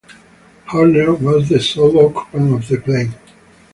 [0.69, 3.13] Horner was the sole occupant of the plane.